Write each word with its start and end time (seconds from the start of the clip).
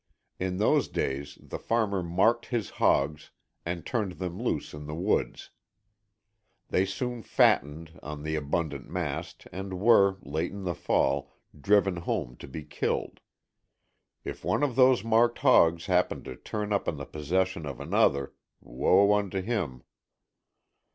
In 0.39 0.57
those 0.57 0.87
days 0.87 1.37
the 1.39 1.59
farmer 1.59 2.01
marked 2.01 2.47
his 2.47 2.71
hogs 2.81 3.29
and 3.67 3.85
turned 3.85 4.13
them 4.13 4.41
loose 4.41 4.73
in 4.73 4.87
the 4.87 4.95
woods. 4.95 5.51
They 6.69 6.87
soon 6.87 7.21
fattened 7.21 7.99
on 8.01 8.23
the 8.23 8.35
abundant 8.35 8.89
mast 8.89 9.45
and 9.51 9.79
were, 9.79 10.17
late 10.23 10.49
in 10.49 10.63
the 10.63 10.73
fall, 10.73 11.35
driven 11.55 11.97
home 11.97 12.35
to 12.37 12.47
be 12.47 12.63
killed. 12.63 13.19
If 14.23 14.43
one 14.43 14.63
of 14.63 14.75
those 14.75 15.03
marked 15.03 15.37
hogs 15.37 15.85
happened 15.85 16.25
to 16.25 16.35
turn 16.35 16.73
up 16.73 16.87
in 16.87 16.97
the 16.97 17.05
possession 17.05 17.67
of 17.67 17.79
another, 17.79 18.33
woe 18.59 19.13
unto 19.13 19.39
him. 19.39 19.83